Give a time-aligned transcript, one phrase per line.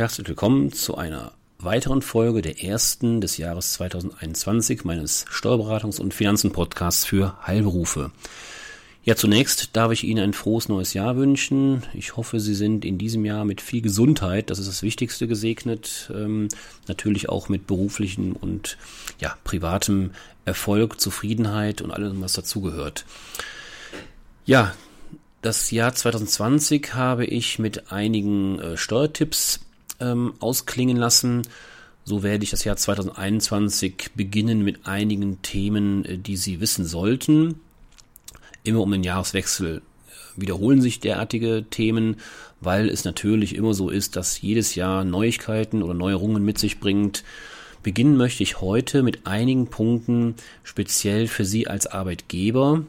[0.00, 7.04] Herzlich willkommen zu einer weiteren Folge der ersten des Jahres 2021 meines Steuerberatungs- und Finanzen-Podcasts
[7.04, 8.10] für Heilberufe.
[9.04, 11.82] Ja, zunächst darf ich Ihnen ein frohes neues Jahr wünschen.
[11.92, 16.10] Ich hoffe, Sie sind in diesem Jahr mit viel Gesundheit, das ist das Wichtigste, gesegnet.
[16.14, 16.48] Ähm,
[16.88, 18.78] natürlich auch mit beruflichem und
[19.18, 20.12] ja, privatem
[20.46, 23.04] Erfolg, Zufriedenheit und allem, was dazugehört.
[24.46, 24.72] Ja,
[25.42, 29.60] das Jahr 2020 habe ich mit einigen äh, Steuertipps
[30.00, 31.42] ähm, ausklingen lassen.
[32.04, 37.56] So werde ich das Jahr 2021 beginnen mit einigen Themen, äh, die Sie wissen sollten
[38.64, 42.16] immer um den Jahreswechsel äh, wiederholen sich derartige Themen,
[42.60, 47.24] weil es natürlich immer so ist, dass jedes Jahr Neuigkeiten oder Neuerungen mit sich bringt.
[47.82, 52.84] Beginnen möchte ich heute mit einigen Punkten speziell für Sie als Arbeitgeber.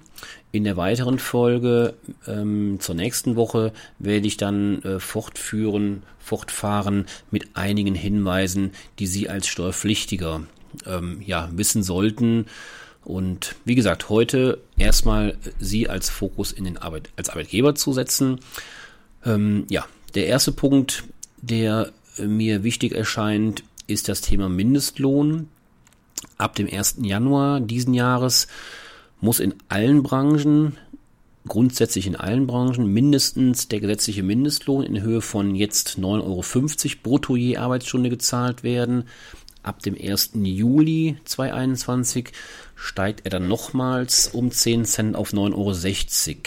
[0.52, 1.94] In der weiteren Folge
[2.28, 9.30] ähm, zur nächsten Woche werde ich dann äh, fortführen, fortfahren mit einigen Hinweisen, die Sie
[9.30, 10.42] als Steuerpflichtiger
[10.86, 12.46] ähm, ja, wissen sollten
[13.04, 18.40] und wie gesagt, heute erstmal Sie als Fokus in den Arbeit, als Arbeitgeber zu setzen.
[19.26, 21.06] Ähm, ja, der erste Punkt,
[21.42, 25.50] der mir wichtig erscheint, ist das Thema Mindestlohn.
[26.38, 26.98] Ab dem 1.
[27.02, 28.48] Januar diesen Jahres
[29.20, 30.78] muss in allen Branchen,
[31.48, 36.44] grundsätzlich in allen Branchen, mindestens der gesetzliche Mindestlohn in Höhe von jetzt 9,50 Euro
[37.04, 39.06] brutto je Arbeitsstunde gezahlt werden.
[39.64, 40.32] Ab dem 1.
[40.36, 42.32] Juli 2021
[42.76, 46.40] steigt er dann nochmals um 10 Cent auf 9,60 Euro.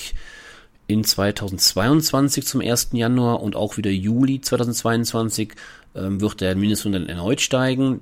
[0.86, 2.90] In 2022 zum 1.
[2.92, 5.54] Januar und auch wieder Juli 2022
[5.94, 8.00] ähm, wird der Mindestlohn dann erneut steigen.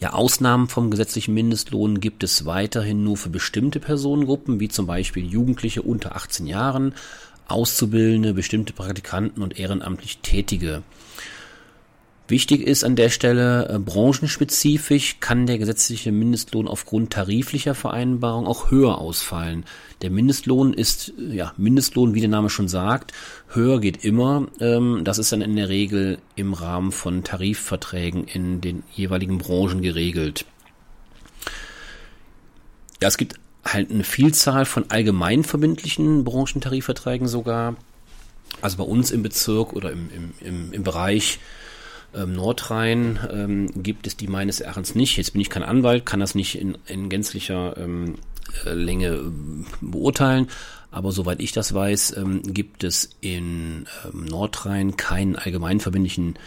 [0.00, 5.26] Ja, Ausnahmen vom gesetzlichen Mindestlohn gibt es weiterhin nur für bestimmte Personengruppen, wie zum Beispiel
[5.26, 6.94] Jugendliche unter 18 Jahren,
[7.46, 10.82] Auszubildende, bestimmte Praktikanten und ehrenamtlich Tätige.
[12.28, 18.70] Wichtig ist an der Stelle, äh, branchenspezifisch kann der gesetzliche Mindestlohn aufgrund tariflicher Vereinbarung auch
[18.70, 19.64] höher ausfallen.
[20.02, 23.14] Der Mindestlohn ist, ja, Mindestlohn, wie der Name schon sagt,
[23.48, 24.46] höher geht immer.
[24.60, 29.80] Ähm, das ist dann in der Regel im Rahmen von Tarifverträgen in den jeweiligen Branchen
[29.80, 30.44] geregelt.
[33.00, 37.76] Ja, es gibt halt eine Vielzahl von allgemeinverbindlichen Branchentarifverträgen sogar.
[38.60, 41.38] Also bei uns im Bezirk oder im, im, im, im Bereich
[42.14, 45.16] ähm, Nordrhein ähm, gibt es die meines Erachtens nicht.
[45.16, 48.16] Jetzt bin ich kein Anwalt, kann das nicht in, in gänzlicher ähm,
[48.64, 49.30] äh, Länge äh,
[49.80, 50.48] beurteilen.
[50.90, 56.38] Aber soweit ich das weiß, ähm, gibt es in ähm, Nordrhein keinen allgemeinverbindlichen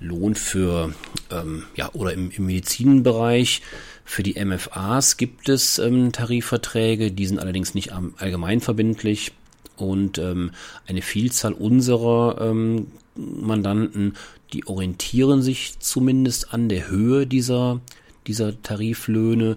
[0.00, 0.94] Lohn für,
[1.30, 3.60] ähm, ja, oder im, im Medizinbereich.
[4.06, 9.32] Für die MFAs gibt es ähm, Tarifverträge, die sind allerdings nicht allgemeinverbindlich.
[9.76, 10.52] Und ähm,
[10.86, 14.14] eine Vielzahl unserer ähm, Mandanten
[14.52, 17.80] die orientieren sich zumindest an der Höhe dieser,
[18.26, 19.56] dieser Tariflöhne.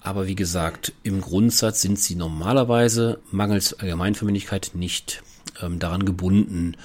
[0.00, 5.22] Aber wie gesagt, im Grundsatz sind sie normalerweise mangels Allgemeinverbindlichkeit nicht
[5.60, 6.76] ähm, daran gebunden.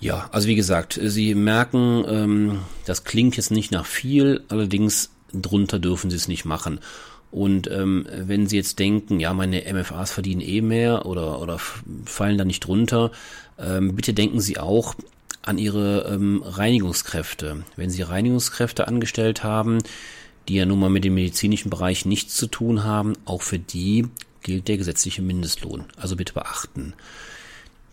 [0.00, 5.78] Ja, also wie gesagt, Sie merken, ähm, das klingt jetzt nicht nach viel, allerdings drunter
[5.78, 6.80] dürfen Sie es nicht machen.
[7.32, 11.58] Und ähm, wenn Sie jetzt denken, ja, meine MFAs verdienen eh mehr oder, oder
[12.04, 13.10] fallen da nicht drunter,
[13.58, 14.94] ähm, bitte denken Sie auch
[15.40, 17.64] an Ihre ähm, Reinigungskräfte.
[17.74, 19.78] Wenn Sie Reinigungskräfte angestellt haben,
[20.46, 24.06] die ja nun mal mit dem medizinischen Bereich nichts zu tun haben, auch für die
[24.42, 25.84] gilt der gesetzliche Mindestlohn.
[25.96, 26.92] Also bitte beachten.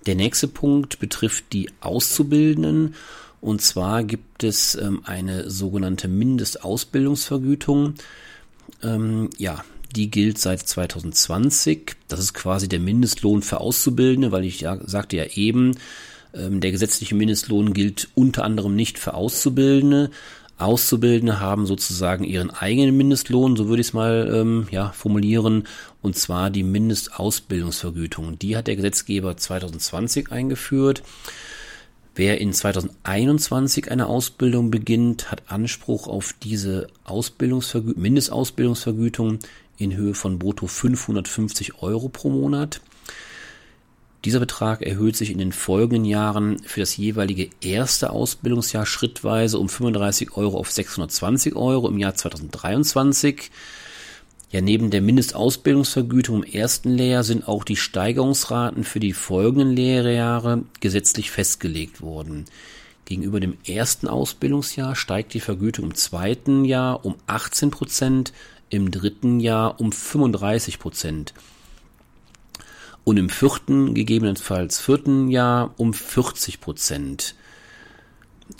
[0.06, 2.96] Der nächste Punkt betrifft die Auszubildenden.
[3.40, 7.94] Und zwar gibt es ähm, eine sogenannte Mindestausbildungsvergütung.
[8.84, 9.64] Ähm, ja,
[9.96, 11.96] die gilt seit 2020.
[12.08, 15.76] Das ist quasi der Mindestlohn für Auszubildende, weil ich ja sagte ja eben,
[16.34, 20.12] ähm, der gesetzliche Mindestlohn gilt unter anderem nicht für Auszubildende.
[20.60, 25.64] Auszubildende haben sozusagen ihren eigenen Mindestlohn, so würde ich es mal ähm, ja, formulieren,
[26.02, 28.38] und zwar die Mindestausbildungsvergütung.
[28.38, 31.02] Die hat der Gesetzgeber 2020 eingeführt.
[32.20, 39.40] Wer in 2021 eine Ausbildung beginnt, hat Anspruch auf diese Ausbildungsvergü Mindestausbildungsvergütung
[39.78, 42.82] in Höhe von brutto 550 Euro pro Monat.
[44.26, 49.70] Dieser Betrag erhöht sich in den folgenden Jahren für das jeweilige erste Ausbildungsjahr schrittweise um
[49.70, 53.50] 35 Euro auf 620 Euro im Jahr 2023.
[54.52, 60.64] Ja, neben der Mindestausbildungsvergütung im ersten Lehrjahr sind auch die Steigerungsraten für die folgenden Lehrjahre
[60.80, 62.46] gesetzlich festgelegt worden.
[63.06, 68.34] Gegenüber dem ersten Ausbildungsjahr steigt die Vergütung im zweiten Jahr um 18 Prozent,
[68.70, 71.34] im dritten Jahr um 35 Prozent.
[73.04, 77.36] und im vierten, gegebenenfalls vierten Jahr um 40 Prozent.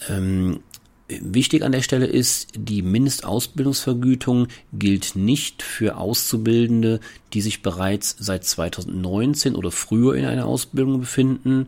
[0.08, 0.62] Ähm,
[1.10, 7.00] Wichtig an der Stelle ist, die Mindestausbildungsvergütung gilt nicht für Auszubildende,
[7.34, 11.68] die sich bereits seit 2019 oder früher in einer Ausbildung befinden.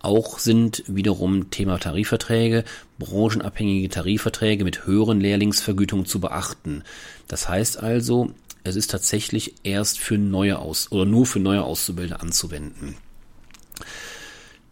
[0.00, 2.64] Auch sind wiederum Thema Tarifverträge,
[2.98, 6.82] branchenabhängige Tarifverträge mit höheren Lehrlingsvergütungen zu beachten.
[7.28, 8.32] Das heißt also,
[8.64, 12.96] es ist tatsächlich erst für neue Aus oder nur für neue Auszubildende anzuwenden.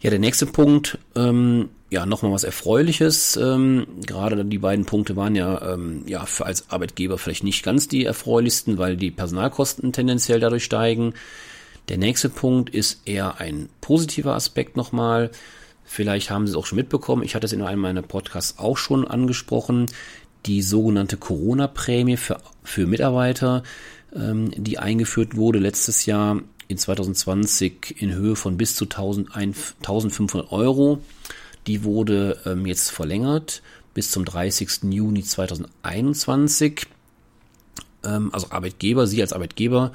[0.00, 3.37] Ja, der nächste Punkt ähm, ja, nochmal was Erfreuliches.
[3.37, 7.88] Ähm, gerade die beiden Punkte waren ja, ähm, ja für als Arbeitgeber vielleicht nicht ganz
[7.88, 11.14] die erfreulichsten, weil die Personalkosten tendenziell dadurch steigen.
[11.88, 15.31] Der nächste Punkt ist eher ein positiver Aspekt nochmal.
[15.85, 17.25] Vielleicht haben Sie es auch schon mitbekommen.
[17.25, 19.87] Ich hatte es in einem meiner Podcasts auch schon angesprochen.
[20.47, 23.64] Die sogenannte Corona-Prämie für, für Mitarbeiter,
[24.14, 31.02] ähm, die eingeführt wurde letztes Jahr in 2020 in Höhe von bis zu 1500 Euro.
[31.67, 33.62] Die wurde ähm, jetzt verlängert
[33.93, 34.84] bis zum 30.
[34.84, 36.87] Juni 2021.
[38.05, 39.93] Ähm, also Arbeitgeber, Sie als Arbeitgeber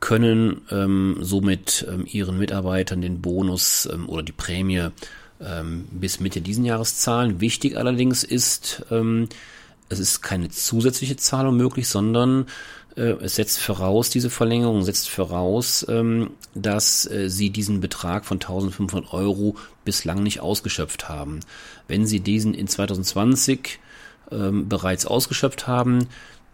[0.00, 4.88] können ähm, somit ähm, Ihren Mitarbeitern den Bonus ähm, oder die Prämie
[5.40, 7.40] ähm, bis Mitte diesen Jahres zahlen.
[7.40, 8.84] Wichtig allerdings ist,
[9.88, 12.46] es ist keine zusätzliche Zahlung möglich, sondern
[12.96, 18.36] äh, es setzt voraus, diese Verlängerung setzt voraus, ähm, dass äh, Sie diesen Betrag von
[18.36, 21.40] 1500 Euro bislang nicht ausgeschöpft haben.
[21.86, 23.78] Wenn Sie diesen in 2020
[24.30, 26.08] ähm, bereits ausgeschöpft haben,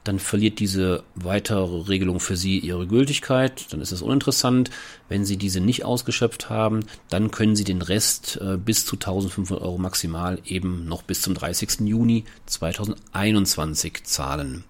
[0.04, 4.70] dann verliert diese weitere Regelung für Sie ihre Gültigkeit, dann ist es uninteressant.
[5.08, 9.64] Wenn Sie diese nicht ausgeschöpft haben, dann können Sie den Rest äh, bis zu 1500
[9.64, 11.80] Euro maximal eben noch bis zum 30.
[11.80, 14.64] Juni 2021 zahlen.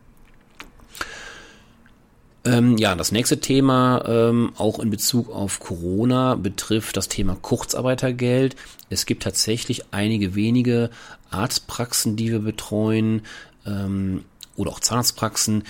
[2.47, 8.55] Ähm, ja, das nächste Thema, ähm, auch in Bezug auf Corona, betrifft das Thema Kurzarbeitergeld.
[8.91, 10.91] Es gibt tatsächlich einige wenige
[11.31, 13.23] Arztpraxen, die wir betreuen,
[13.67, 14.25] ähm,
[14.57, 15.65] oder auch Zahnarztpraxen,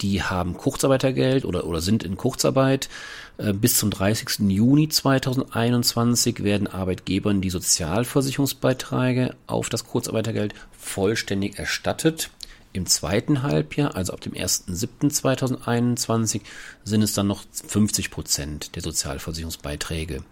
[0.00, 2.88] die haben Kurzarbeitergeld oder, oder sind in Kurzarbeit.
[3.36, 4.50] Äh, bis zum 30.
[4.50, 12.30] Juni 2021 werden Arbeitgebern die Sozialversicherungsbeiträge auf das Kurzarbeitergeld vollständig erstattet.
[12.72, 16.42] Im zweiten Halbjahr, also ab dem 1.7.2021,
[16.84, 20.22] sind es dann noch 50 Prozent der Sozialversicherungsbeiträge.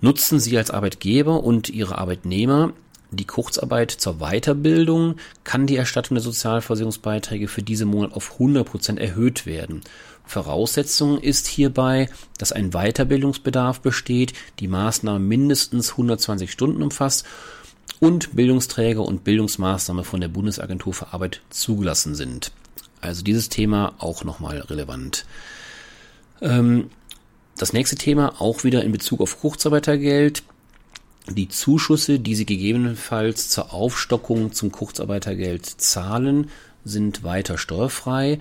[0.00, 2.74] Nutzen Sie als Arbeitgeber und Ihre Arbeitnehmer
[3.10, 8.98] die Kurzarbeit zur Weiterbildung, kann die Erstattung der Sozialversicherungsbeiträge für diese Monat auf 100 Prozent
[8.98, 9.82] erhöht werden.
[10.24, 12.08] Voraussetzung ist hierbei,
[12.38, 17.24] dass ein Weiterbildungsbedarf besteht, die Maßnahme mindestens 120 Stunden umfasst
[18.00, 22.52] und Bildungsträger und Bildungsmaßnahme von der Bundesagentur für Arbeit zugelassen sind.
[23.00, 25.26] Also dieses Thema auch nochmal relevant.
[26.40, 26.90] Ähm,
[27.56, 30.42] das nächste Thema auch wieder in Bezug auf Kurzarbeitergeld.
[31.28, 36.50] Die Zuschüsse, die Sie gegebenenfalls zur Aufstockung zum Kurzarbeitergeld zahlen,
[36.84, 38.38] sind weiter steuerfrei.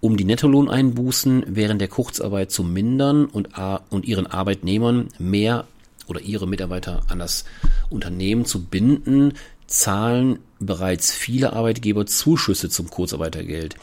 [0.00, 3.50] Um die Nettolohneinbußen während der Kurzarbeit zu mindern und,
[3.90, 5.66] und ihren Arbeitnehmern mehr
[6.08, 7.44] oder ihre Mitarbeiter an das
[7.90, 9.34] Unternehmen zu binden,
[9.68, 13.76] zahlen bereits viele Arbeitgeber Zuschüsse zum Kurzarbeitergeld.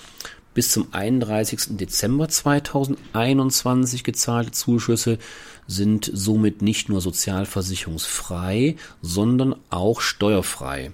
[0.54, 1.78] Bis zum 31.
[1.78, 5.20] Dezember 2021 gezahlte Zuschüsse
[5.68, 10.92] sind somit nicht nur sozialversicherungsfrei, sondern auch steuerfrei.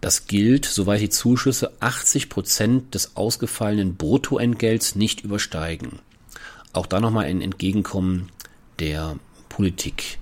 [0.00, 6.00] Das gilt, soweit die Zuschüsse 80 Prozent des ausgefallenen Bruttoentgelts nicht übersteigen.
[6.72, 8.28] Auch da nochmal ein Entgegenkommen
[8.78, 9.16] der
[9.48, 10.18] Politik.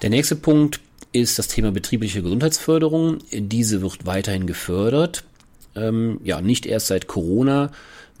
[0.00, 0.80] Der nächste Punkt
[1.12, 3.18] ist das Thema betriebliche Gesundheitsförderung.
[3.30, 5.24] Diese wird weiterhin gefördert.
[5.74, 7.70] Ähm, ja, nicht erst seit Corona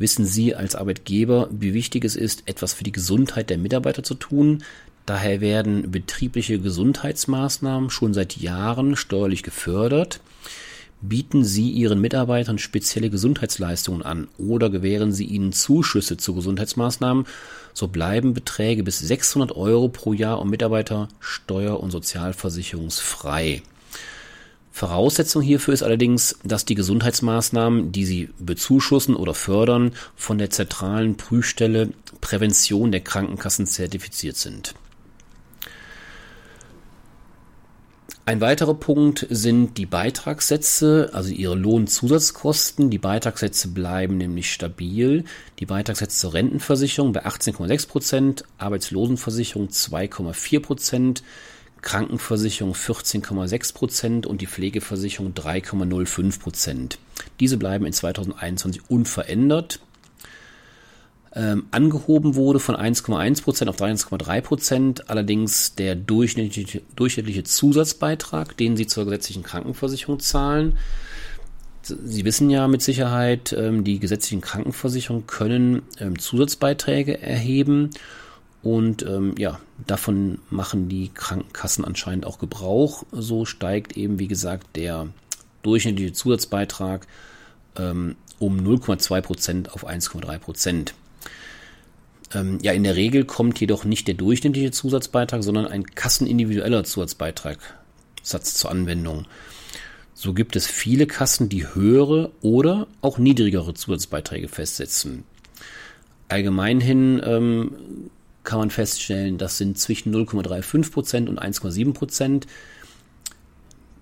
[0.02, 4.14] wissen Sie als Arbeitgeber, wie wichtig es ist, etwas für die Gesundheit der Mitarbeiter zu
[4.14, 4.62] tun.
[5.06, 10.20] Daher werden betriebliche Gesundheitsmaßnahmen schon seit Jahren steuerlich gefördert.
[11.00, 17.26] Bieten Sie Ihren Mitarbeitern spezielle Gesundheitsleistungen an oder gewähren Sie ihnen Zuschüsse zu Gesundheitsmaßnahmen,
[17.72, 23.62] so bleiben Beträge bis 600 Euro pro Jahr und Mitarbeiter steuer- und sozialversicherungsfrei.
[24.72, 31.18] Voraussetzung hierfür ist allerdings, dass die Gesundheitsmaßnahmen, die Sie bezuschussen oder fördern, von der zentralen
[31.18, 31.90] Prüfstelle
[32.22, 34.74] Prävention der Krankenkassen zertifiziert sind.
[38.24, 42.88] Ein weiterer Punkt sind die Beitragssätze, also ihre Lohnzusatzkosten.
[42.88, 45.24] Die Beitragssätze bleiben nämlich stabil.
[45.58, 51.22] Die Beitragssätze zur Rentenversicherung bei 18,6 Prozent, Arbeitslosenversicherung 2,4 Prozent,
[51.82, 56.98] Krankenversicherung 14,6 Prozent und die Pflegeversicherung 3,05 Prozent.
[57.40, 59.80] Diese bleiben in 2021 unverändert.
[61.34, 65.04] ähm, angehoben wurde von 1,1% auf 3,3%.
[65.08, 70.78] Allerdings der durchschnittliche, durchschnittliche Zusatzbeitrag, den Sie zur gesetzlichen Krankenversicherung zahlen,
[71.84, 77.90] Sie wissen ja mit Sicherheit, ähm, die gesetzlichen Krankenversicherungen können ähm, Zusatzbeiträge erheben
[78.62, 83.04] und ähm, ja, davon machen die Krankenkassen anscheinend auch Gebrauch.
[83.10, 85.08] So steigt eben, wie gesagt, der
[85.62, 87.06] durchschnittliche Zusatzbeitrag
[87.76, 90.94] ähm, um 0,2 Prozent auf 1,3 Prozent.
[92.34, 97.58] Ähm, ja, in der Regel kommt jedoch nicht der durchschnittliche Zusatzbeitrag, sondern ein kassenindividueller Zusatzbeitrag
[98.22, 99.26] Satz zur Anwendung.
[100.14, 105.24] So gibt es viele Kassen, die höhere oder auch niedrigere Zusatzbeiträge festsetzen.
[106.28, 107.72] Allgemeinhin ähm,
[108.44, 112.44] kann man feststellen, das sind zwischen 0,35% und 1,7%.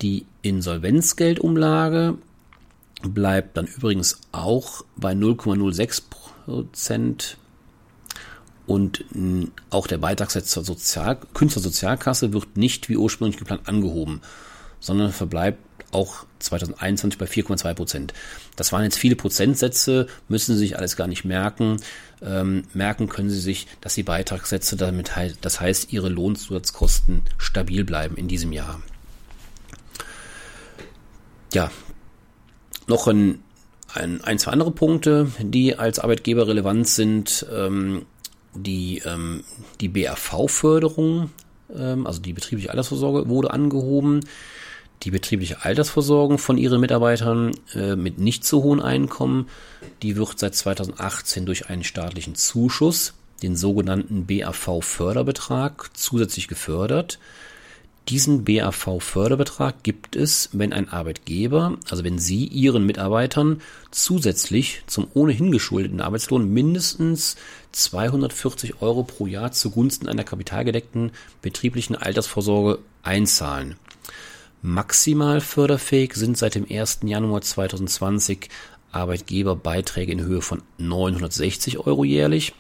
[0.03, 2.19] Die Insolvenzgeldumlage
[3.03, 7.37] bleibt dann übrigens auch bei 0,06%
[8.67, 9.05] und
[9.71, 14.23] auch der Beitragssatz zur Sozial Künstlersozialkasse wird nicht wie ursprünglich geplant angehoben,
[14.79, 15.59] sondern verbleibt
[15.93, 18.15] auch 2021 bei 4,2 Prozent.
[18.57, 21.79] Das waren jetzt viele Prozentsätze, müssen Sie sich alles gar nicht merken.
[22.23, 27.85] Ähm, merken können Sie sich, dass die Beitragssätze damit halt, das heißt, Ihre Lohnzusatzkosten stabil
[27.85, 28.81] bleiben in diesem Jahr.
[31.53, 31.71] Ja,
[32.87, 33.43] noch ein,
[33.93, 37.47] ein, ein zwei andere Punkte, die als Arbeitgeber relevant sind.
[37.53, 38.07] Ähm,
[38.55, 39.45] die, ähm,
[39.81, 41.31] die BAV-Förderung,
[41.75, 44.21] ähm, also die betriebliche Altersvorsorge, wurde angehoben
[45.02, 49.49] die betriebliche Altersversorgung von ihren Mitarbeitern äh, mit nicht so hohen Einkommen,
[50.02, 57.19] die wird seit 2018 durch einen staatlichen Zuschuss, den sogenannten BAV-Förderbetrag, zusätzlich gefördert.
[58.09, 65.52] Diesen BAV-Förderbetrag gibt es, wenn ein Arbeitgeber, also wenn Sie Ihren Mitarbeitern zusätzlich zum ohnehin
[65.52, 67.37] geschuldeten Arbeitslohn mindestens
[67.73, 73.76] 240 Euro pro Jahr zugunsten einer kapitalgedeckten betrieblichen Altersvorsorge einzahlen.
[74.62, 77.00] Maximal förderfähig sind seit dem 1.
[77.05, 78.50] Januar 2020
[78.93, 82.52] Arbeitgeberbeiträge in Höhe von 960 Euro jährlich.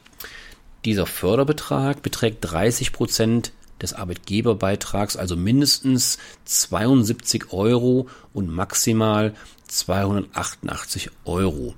[0.86, 3.52] Dieser Förderbetrag beträgt 30 Prozent
[3.82, 9.34] des Arbeitgeberbeitrags, also mindestens 72 Euro und maximal
[9.68, 11.74] 288 Euro.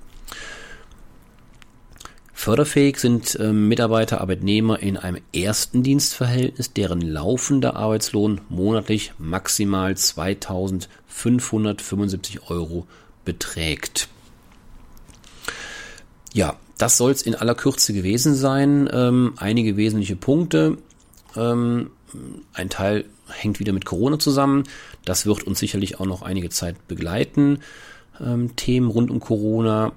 [2.43, 12.49] Förderfähig sind äh, Mitarbeiter, Arbeitnehmer in einem ersten Dienstverhältnis, deren laufender Arbeitslohn monatlich maximal 2575
[12.49, 12.85] Euro
[13.23, 14.09] beträgt.
[16.33, 18.89] Ja, das soll es in aller Kürze gewesen sein.
[18.91, 20.79] Ähm, einige wesentliche Punkte.
[21.37, 21.91] Ähm,
[22.51, 24.65] ein Teil hängt wieder mit Corona zusammen.
[25.05, 27.59] Das wird uns sicherlich auch noch einige Zeit begleiten.
[28.19, 29.93] Ähm, Themen rund um Corona.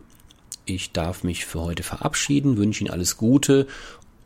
[0.69, 3.69] Ich darf mich für heute verabschieden, wünsche Ihnen alles Gute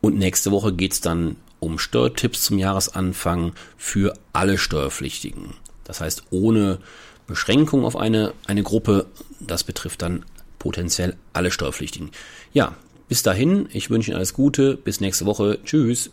[0.01, 5.53] und nächste Woche geht's dann um Steuertipps zum Jahresanfang für alle Steuerpflichtigen.
[5.83, 6.79] Das heißt, ohne
[7.27, 9.05] Beschränkung auf eine, eine Gruppe,
[9.39, 10.25] das betrifft dann
[10.57, 12.09] potenziell alle Steuerpflichtigen.
[12.53, 12.73] Ja,
[13.07, 16.09] bis dahin, ich wünsche Ihnen alles Gute, bis nächste Woche, tschüss.